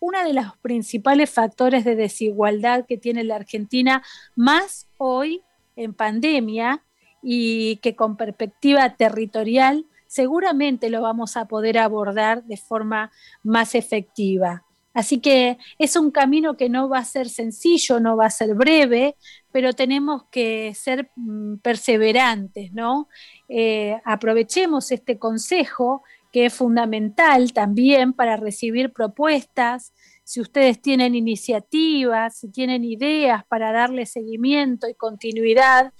[0.00, 4.02] uno de los principales factores de desigualdad que tiene la Argentina,
[4.36, 5.42] más hoy
[5.74, 6.84] en pandemia,
[7.22, 13.10] y que con perspectiva territorial seguramente lo vamos a poder abordar de forma
[13.42, 14.64] más efectiva.
[14.94, 18.54] Así que es un camino que no va a ser sencillo, no va a ser
[18.54, 19.16] breve,
[19.52, 23.08] pero tenemos que ser mm, perseverantes, ¿no?
[23.48, 29.92] Eh, aprovechemos este consejo que es fundamental también para recibir propuestas,
[30.24, 35.94] si ustedes tienen iniciativas, si tienen ideas para darle seguimiento y continuidad,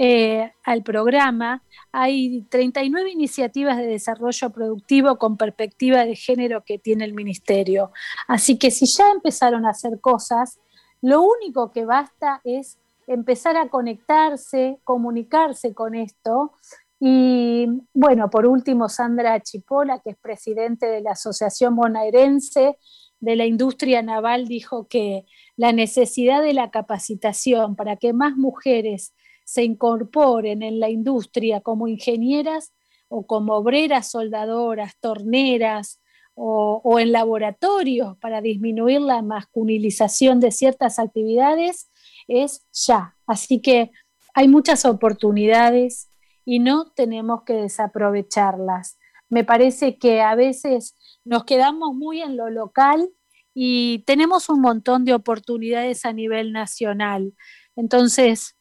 [0.00, 1.64] eh, al programa.
[1.90, 7.90] Hay 39 iniciativas de desarrollo productivo con perspectiva de género que tiene el Ministerio.
[8.28, 10.60] Así que si ya empezaron a hacer cosas,
[11.02, 12.78] lo único que basta es
[13.08, 16.52] empezar a conectarse, comunicarse con esto.
[17.00, 22.76] Y bueno, por último, Sandra Chipola, que es presidente de la Asociación Bonaerense
[23.18, 25.24] de la Industria Naval, dijo que
[25.56, 29.12] la necesidad de la capacitación para que más mujeres
[29.48, 32.74] se incorporen en la industria como ingenieras
[33.08, 36.02] o como obreras, soldadoras, torneras
[36.34, 41.90] o, en laboratorios para disminuir la masculinización de ciertas actividades,
[42.26, 43.16] es ya.
[43.26, 43.90] Así que
[44.34, 46.10] hay muchas oportunidades
[46.44, 48.98] y no tenemos que desaprovecharlas.
[49.30, 50.94] Me parece que a veces
[51.24, 53.08] nos quedamos muy en lo local
[53.54, 57.32] y tenemos un montón de oportunidades a nivel nacional.
[57.76, 58.57] Entonces,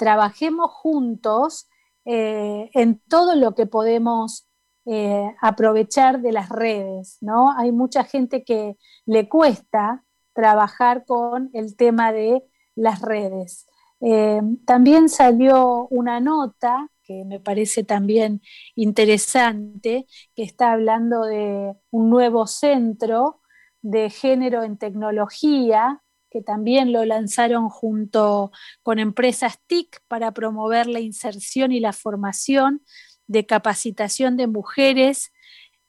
[0.00, 1.68] trabajemos juntos
[2.06, 4.48] eh, en todo lo que podemos
[4.86, 7.52] eh, aprovechar de las redes, ¿no?
[7.52, 12.42] Hay mucha gente que le cuesta trabajar con el tema de
[12.74, 13.66] las redes.
[14.00, 18.40] Eh, también salió una nota que me parece también
[18.76, 23.42] interesante, que está hablando de un nuevo centro
[23.82, 28.52] de género en tecnología, que también lo lanzaron junto
[28.82, 32.82] con empresas TIC para promover la inserción y la formación
[33.26, 35.32] de capacitación de mujeres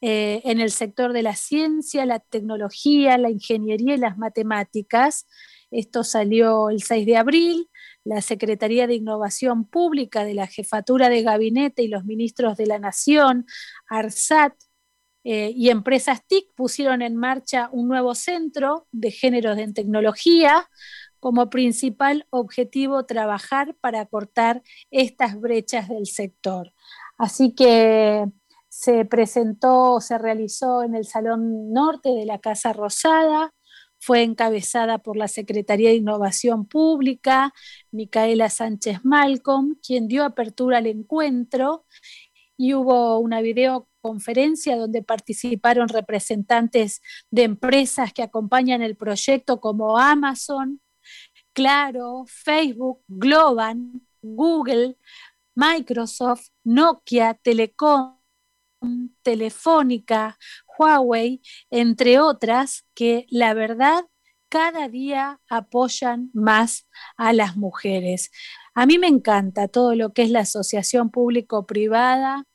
[0.00, 5.26] eh, en el sector de la ciencia, la tecnología, la ingeniería y las matemáticas.
[5.70, 7.68] Esto salió el 6 de abril.
[8.04, 12.80] La Secretaría de Innovación Pública de la Jefatura de Gabinete y los ministros de la
[12.80, 13.46] Nación,
[13.86, 14.54] ARSAT
[15.24, 20.68] eh, y empresas TIC pusieron en marcha un nuevo centro de géneros en tecnología
[21.20, 26.72] como principal objetivo trabajar para cortar estas brechas del sector.
[27.16, 28.26] Así que
[28.68, 33.52] se presentó, se realizó en el Salón Norte de la Casa Rosada,
[34.00, 37.54] fue encabezada por la Secretaría de Innovación Pública,
[37.92, 41.84] Micaela Sánchez Malcolm, quien dio apertura al encuentro
[42.62, 50.80] y hubo una videoconferencia donde participaron representantes de empresas que acompañan el proyecto como Amazon,
[51.52, 54.96] Claro, Facebook, Globan, Google,
[55.56, 58.16] Microsoft, Nokia, Telecom,
[59.22, 60.38] Telefónica,
[60.78, 64.04] Huawei, entre otras, que la verdad
[64.48, 68.30] cada día apoyan más a las mujeres.
[68.74, 72.46] A mí me encanta todo lo que es la asociación público-privada,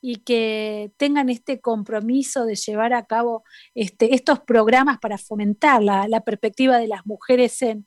[0.00, 3.44] y que tengan este compromiso de llevar a cabo
[3.74, 7.86] este, estos programas para fomentar la, perspectiva de las mujeres en,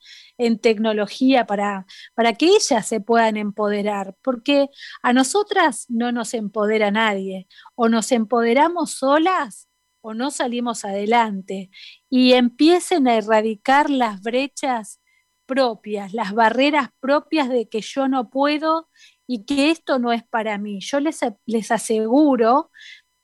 [0.59, 4.69] tecnología, para, para, que ellas se puedan empoderar, porque
[5.01, 9.67] a nosotras no nos empodera nadie, o nos empoderamos solas
[10.01, 11.69] o no salimos adelante,
[12.09, 14.99] y empiecen a erradicar las brechas
[15.45, 18.89] propias, las barreras propias de que yo no puedo
[19.33, 20.79] y que esto no es para mí.
[20.79, 22.69] Yo les, les aseguro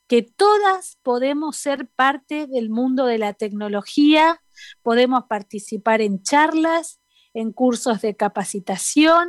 [0.08, 4.42] que todas podemos ser parte del mundo de la tecnología,
[4.82, 7.00] podemos participar en charlas,
[7.32, 9.28] en cursos de capacitación,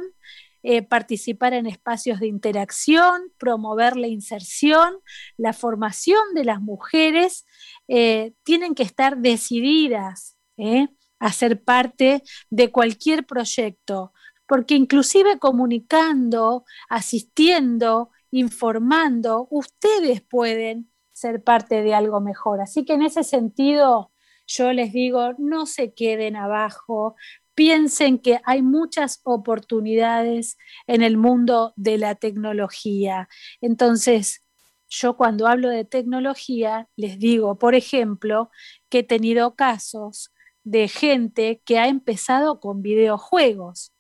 [0.63, 4.95] eh, participar en espacios de interacción, promover la inserción,
[5.38, 7.45] la formación de las mujeres,
[7.89, 10.88] eh, tienen que estar decididas eh,
[11.19, 14.13] a ser parte de cualquier proyecto,
[14.52, 22.60] porque inclusive comunicando, asistiendo, informando, ustedes pueden ser parte de algo mejor.
[22.60, 24.12] Así que en ese sentido,
[24.47, 27.16] yo les digo, no se queden abajo,
[27.56, 33.30] piensen que hay muchas oportunidades en el mundo de la tecnología.
[33.62, 34.43] Entonces,
[34.89, 38.52] yo cuando hablo de tecnología, les digo, por ejemplo,
[38.89, 40.34] que he tenido casos
[40.66, 43.93] de gente que ha empezado con videojuegos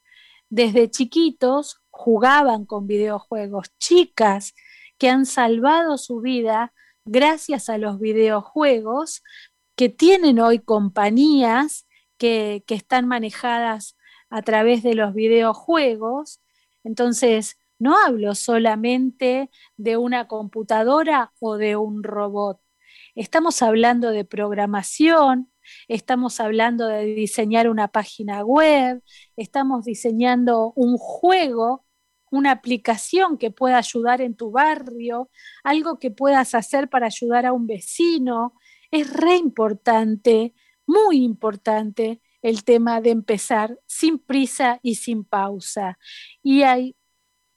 [0.51, 4.53] desde chiquitos jugaban con videojuegos, chicas
[4.99, 6.73] que han salvado su vida
[7.05, 9.23] gracias a los videojuegos,
[9.75, 11.87] que tienen hoy compañías
[12.17, 13.97] que, están manejadas
[14.29, 16.39] a través de los videojuegos.
[16.83, 22.61] Entonces, no hablo solamente de una computadora o de un robot.
[23.15, 25.50] Estamos hablando de programación,
[25.87, 29.01] estamos hablando de diseñar una página web,
[29.35, 31.85] estamos diseñando un juego,
[32.31, 35.29] una aplicación que pueda ayudar en tu barrio,
[35.63, 38.53] algo que puedas hacer para ayudar a un vecino.
[38.89, 40.53] Es re importante,
[40.85, 45.99] muy importante el tema de empezar sin prisa y sin pausa.
[46.41, 46.95] Y hay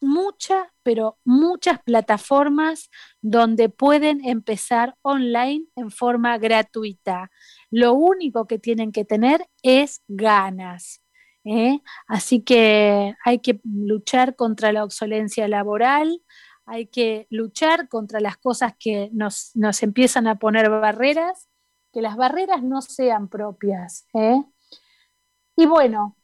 [0.00, 2.90] muchas, pero muchas plataformas
[3.20, 7.30] donde pueden empezar online en forma gratuita.
[7.76, 11.02] Lo único que tienen que tener es ganas.
[11.44, 11.80] ¿eh?
[12.06, 16.22] Así que hay que luchar contra la obsolencia laboral,
[16.66, 21.48] hay que luchar contra las cosas que nos, empiezan a poner barreras,
[21.92, 24.06] que las barreras no sean propias.
[24.14, 24.40] ¿eh?
[25.56, 26.16] Y bueno,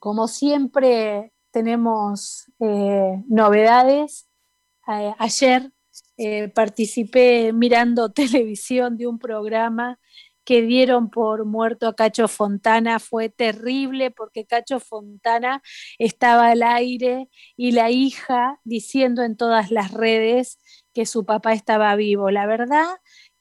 [0.00, 4.28] como siempre tenemos eh, novedades.
[4.88, 5.70] ayer
[6.52, 10.00] participé mirando televisión de un programa
[10.44, 15.62] que dieron por muerto a Cacho Fontana fue terrible porque Cacho Fontana
[15.98, 20.58] estaba al aire y la hija diciendo en todas las redes
[20.94, 22.30] que su papá estaba vivo.
[22.30, 22.86] La verdad,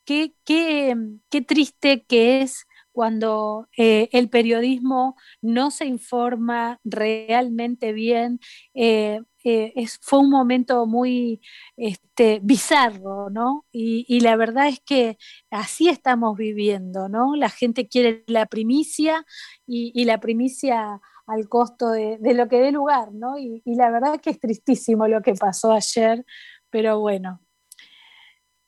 [0.06, 0.96] qué, qué,
[1.30, 8.40] qué triste que es cuando eh, el periodismo no se informa realmente bien.
[8.74, 11.42] Eh, eh, fue un momento muy
[11.78, 13.66] este, bizarro, ¿no?
[13.72, 15.18] Y, la verdad es que
[15.50, 17.36] así estamos viviendo, ¿no?
[17.36, 19.26] La gente quiere la primicia
[19.66, 23.38] y, la primicia al costo de, lo que dé lugar, ¿no?
[23.40, 26.26] Y, y la verdad es que es tristísimo lo que pasó ayer,
[26.70, 27.42] pero bueno,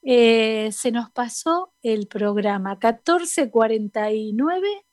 [0.06, 2.72] eh, se nos pasó el programa.
[2.72, 4.86] 1449,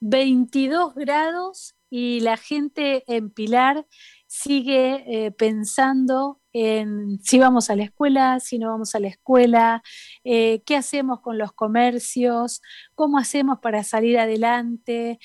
[0.00, 3.86] 22 grados y la gente en Pilar
[4.26, 9.82] sigue eh, pensando en si vamos a la escuela, si no vamos a la escuela,
[10.24, 12.62] eh, qué hacemos con los comercios,
[12.94, 15.18] cómo hacemos para salir adelante,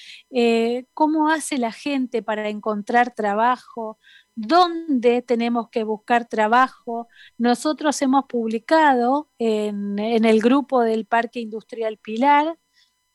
[0.93, 3.97] cómo hace la gente para encontrar trabajo
[4.35, 7.07] dónde tenemos que buscar trabajo.
[7.37, 12.57] Nosotros hemos publicado en, el grupo del Parque Industrial Pilar,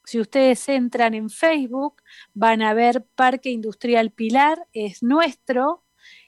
[0.04, 2.02] si ustedes entran en Facebook,
[2.34, 5.84] van a ver Parque Industrial Pilar, es nuestro.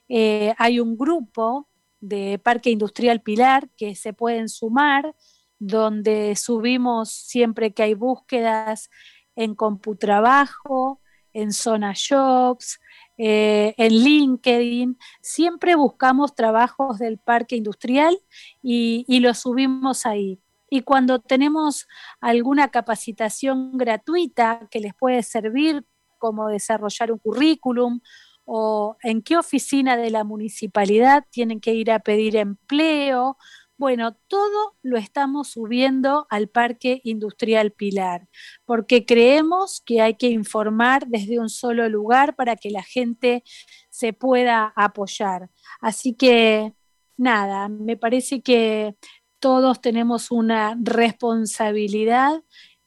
[0.08, 1.68] Eh, hay un grupo
[1.98, 5.16] de Parque Industrial Pilar que se pueden sumar,
[5.58, 8.88] donde subimos siempre que hay búsquedas
[9.34, 11.00] en Computrabajo,
[11.32, 12.78] en Zona Jobs,
[13.18, 18.18] eh, en LinkedIn, siempre buscamos trabajos del parque industrial
[18.62, 20.40] y, y los subimos ahí.
[20.70, 21.86] Y cuando tenemos
[22.20, 25.84] alguna capacitación gratuita que les puede servir,
[26.18, 28.00] como desarrollar un currículum
[28.44, 33.36] o en qué oficina de la municipalidad tienen que ir a pedir empleo
[33.82, 38.28] bueno, todo lo estamos subiendo al Parque Industrial Pilar,
[38.64, 43.42] porque creemos que hay que informar desde un solo lugar para que la gente
[43.90, 45.50] se pueda apoyar.
[45.80, 46.74] Así que,
[47.16, 48.94] nada, me parece que
[49.40, 52.40] todos tenemos una responsabilidad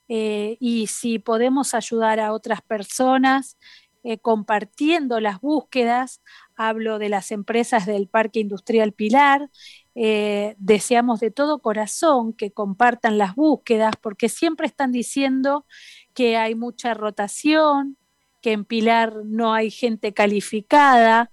[0.07, 3.57] eh, y si podemos ayudar a otras personas
[4.05, 6.21] eh, compartiendo las búsquedas,
[6.55, 9.49] hablo de las empresas del Parque Industrial Pilar,
[9.93, 15.65] eh, deseamos de todo corazón que compartan las búsquedas porque siempre están diciendo
[16.13, 17.97] que hay mucha rotación,
[18.41, 21.31] que en Pilar no hay gente calificada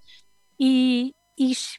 [0.57, 1.15] y,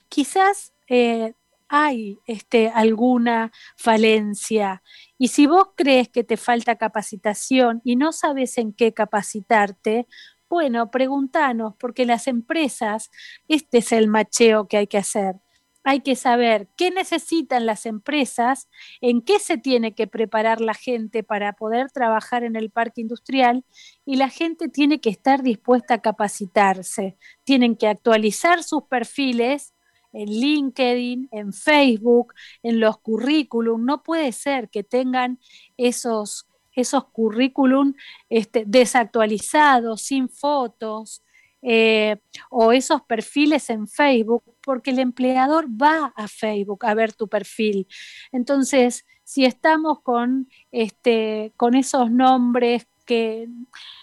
[0.09, 1.33] quizás eh,
[1.69, 4.83] hay este, alguna falencia.
[5.17, 10.05] Y si vos crees que te falta capacitación y no sabes en qué capacitarte,
[10.53, 13.09] bueno, preguntanos, porque las empresas,
[13.47, 15.37] este es el macheo que hay que hacer
[15.85, 18.69] hay que saber qué necesitan las empresas,
[19.01, 23.65] en qué se tiene que preparar la gente para poder trabajar en el parque industrial
[24.05, 29.73] y la gente tiene que estar dispuesta a capacitarse, tienen que actualizar sus perfiles
[30.13, 33.83] en LinkedIn, en Facebook, en los currículum.
[33.83, 35.39] No puede ser que tengan
[35.75, 37.93] esos, esos currículum
[38.29, 41.23] este, desactualizados, sin fotos,
[41.65, 42.17] eh,
[42.49, 47.87] o esos perfiles en Facebook, porque el empleador va a Facebook a ver tu perfil.
[48.33, 53.47] Entonces, si estamos con, este, con esos nombres que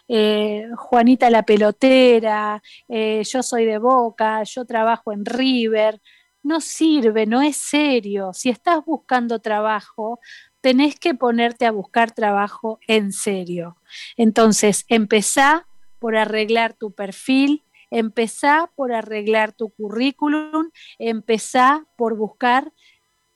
[0.09, 6.01] eh, Juanita la pelotera, eh, yo soy de Boca, yo trabajo en River,
[6.43, 8.33] no sirve, no es serio.
[8.33, 10.21] Si estás buscando trabajo,
[10.61, 13.77] tenés que ponerte a buscar trabajo en serio.
[14.17, 15.67] Entonces, empezá
[15.99, 22.73] por arreglar tu perfil, empezá por arreglar tu currículum, empezá por buscar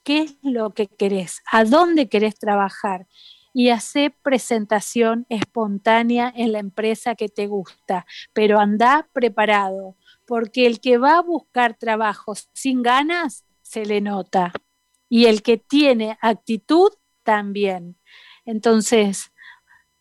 [0.03, 3.07] qué es lo que querés, a dónde querés trabajar
[3.53, 9.97] y hacer presentación espontánea en la empresa que te gusta, pero anda preparado,
[10.27, 14.53] porque el que va a buscar trabajo sin ganas se le nota
[15.09, 16.91] y el que tiene actitud
[17.25, 17.97] también.
[18.45, 19.33] Entonces,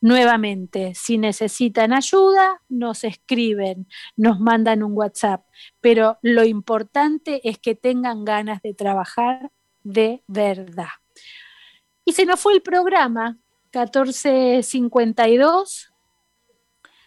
[0.03, 5.45] Nuevamente, si necesitan ayuda, nos escriben, nos mandan un WhatsApp,
[5.79, 9.49] pero lo importante es que tengan ganas de trabajar
[9.81, 10.89] de verdad.
[12.03, 13.37] Y se nos fue el programa,
[13.73, 15.93] 1452.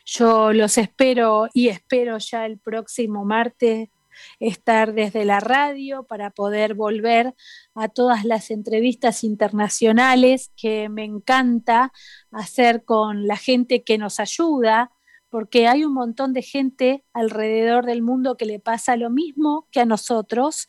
[0.06, 3.90] Yo los espero y espero ya el próximo martes
[4.40, 7.34] estar desde la radio para poder volver
[7.74, 11.92] a todas las entrevistas internacionales que me encanta
[12.30, 14.90] hacer con la gente que nos ayuda,
[15.28, 19.80] porque hay un montón de gente alrededor del mundo que le pasa lo mismo que
[19.80, 20.68] a nosotros.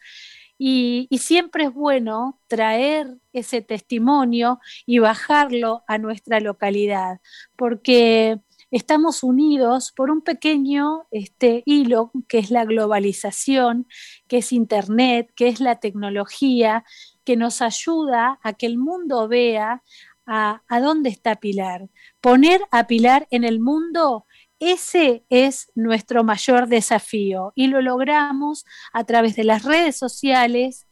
[0.58, 7.20] Y, siempre es bueno traer ese testimonio y bajarlo a nuestra localidad,
[7.56, 8.40] porque
[8.72, 13.88] estamos unidos por un pequeño este, hilo que es la globalización,
[14.28, 16.84] que es Internet, que es la tecnología,
[17.24, 19.84] que nos ayuda a que el mundo vea
[20.26, 21.90] a, a dónde está Pilar.
[22.22, 24.26] Poner a Pilar en el mundo
[24.60, 30.88] ese es nuestro mayor desafío y lo logramos a través de las redes sociales,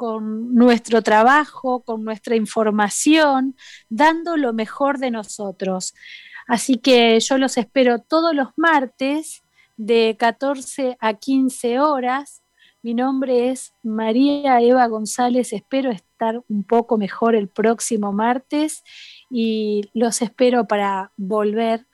[0.00, 3.54] con nuestro trabajo, con nuestra información,
[3.90, 5.92] dando lo mejor de nosotros.
[6.50, 9.44] Así que yo los espero todos los martes
[9.76, 12.42] de 14 a 15 horas.
[12.82, 15.52] Mi nombre es María Eva González.
[15.52, 18.82] Espero estar un poco mejor el próximo martes
[19.30, 21.86] y los espero para volver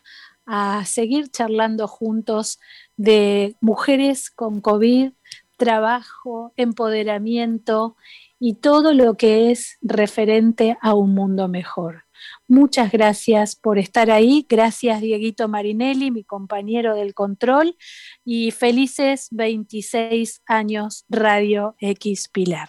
[0.46, 2.59] a seguir charlando juntos
[2.96, 5.12] de mujeres con COVID,
[5.59, 7.94] trabajo, empoderamiento
[8.40, 12.05] y todo lo que es referente a un mundo mejor.
[12.49, 14.47] Muchas gracias por estar ahí.
[14.49, 17.76] Gracias, Dieguito Marinelli, mi compañero del control.
[18.24, 22.68] Y felices 26 años Radio X Pilar.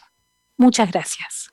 [0.57, 1.51] Muchas gracias.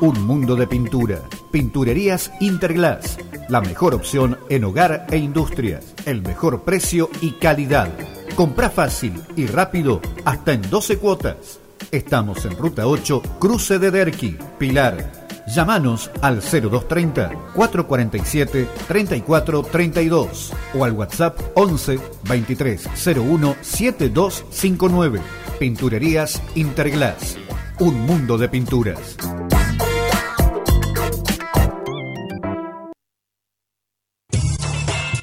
[0.00, 1.22] Un mundo de pintura.
[1.50, 3.18] Pinturerías Interglass.
[3.48, 5.94] La mejor opción en hogar e industrias.
[6.04, 7.88] El mejor precio y calidad.
[8.36, 11.58] Compra fácil y rápido hasta en 12 cuotas.
[11.90, 15.10] Estamos en Ruta 8, Cruce de Derqui, Pilar.
[15.46, 25.20] Llámanos al 0230 447 3432 o al WhatsApp 11 2301 7259.
[25.58, 27.38] Pinturerías Interglass.
[27.80, 29.16] Un mundo de pinturas.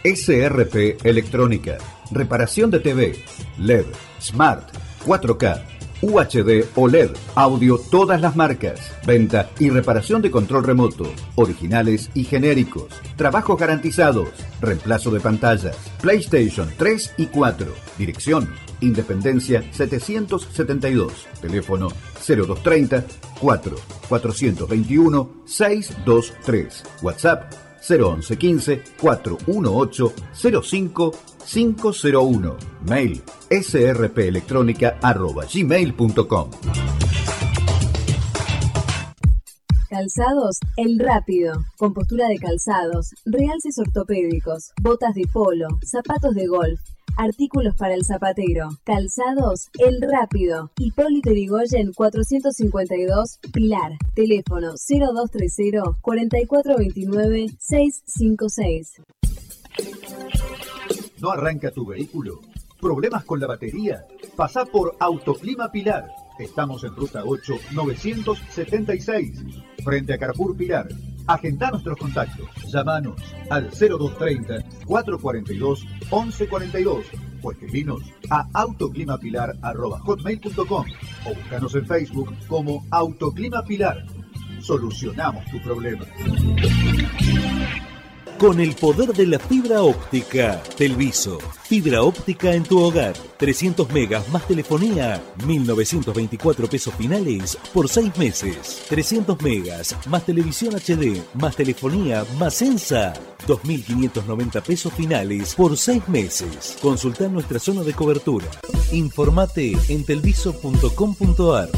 [0.04, 1.78] SRP Electrónica.
[2.12, 3.16] Reparación de TV,
[3.58, 3.86] LED,
[4.20, 4.70] Smart,
[5.06, 5.64] 4K,
[6.02, 12.26] UHD o LED, audio todas las marcas, venta y reparación de control remoto, originales y
[12.26, 14.28] genéricos, trabajos garantizados,
[14.60, 18.50] reemplazo de pantallas, PlayStation 3 y 4, dirección
[18.82, 21.88] Independencia 772, teléfono
[22.28, 23.06] 0230
[23.40, 23.76] 4
[24.10, 30.14] 421 623, WhatsApp 011 15 418
[30.62, 31.12] 05
[31.46, 32.58] 501.
[32.88, 36.50] Mail srpelectrónica.gmail.com
[39.90, 41.54] Calzados El Rápido.
[41.78, 46.80] Compostura de calzados, realces ortopédicos, botas de polo, zapatos de golf
[47.18, 48.70] Artículos para el zapatero.
[48.84, 50.72] Calzados El Rápido.
[50.80, 53.94] Hipólito Yrigoyen 452 Pilar.
[54.16, 59.02] Teléfono 0230 4429 656.
[61.22, 62.42] ¿No arranca tu vehículo?
[62.82, 64.06] ¿Problemas con la batería?
[64.36, 66.08] Pasa por Autoclima Pilar.
[66.40, 69.44] Estamos en ruta 8 976,
[69.84, 70.88] frente a Carrefour Pilar
[71.28, 72.48] Agenda nuestros contactos.
[72.72, 73.16] Llámanos
[73.50, 77.06] al 0230 442 1142
[77.42, 80.86] o escribinos a autoclimapilar.com
[81.26, 84.06] o búscanos en Facebook como Autoclima Pilar.
[84.62, 86.06] Solucionamos tu problema.
[88.40, 91.38] Con el poder de la fibra óptica, Telviso.
[91.64, 93.14] Fibra óptica en tu hogar.
[93.38, 95.24] 300 megas más telefonía.
[95.46, 98.84] 1924 pesos finales por 6 meses.
[98.90, 103.14] 300 megas más televisión HD más telefonía más Sensa.
[103.48, 106.78] 2.590 pesos finales por 6 meses.
[106.82, 108.48] Consulta nuestra zona de cobertura.
[108.92, 111.70] Informate en telviso.com.ar.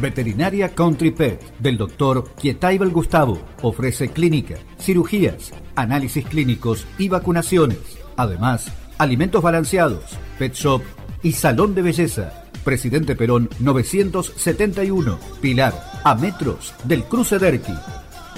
[0.00, 7.78] Veterinaria Country Pet del doctor Kietaibel Gustavo ofrece clínica, cirugías, análisis clínicos y vacunaciones.
[8.16, 10.04] Además, alimentos balanceados,
[10.38, 10.82] pet shop
[11.22, 12.44] y salón de belleza.
[12.64, 15.74] Presidente Perón 971, Pilar,
[16.04, 17.74] a metros del cruce Derqui.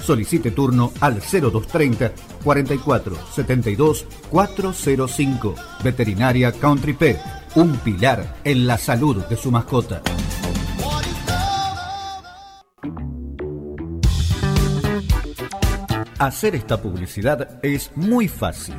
[0.01, 2.11] Solicite turno al 0230
[2.43, 5.55] 44 72 405.
[5.81, 7.19] Veterinaria Country Pet,
[7.55, 10.01] un pilar en la salud de su mascota.
[16.23, 18.75] Hacer esta publicidad es muy fácil.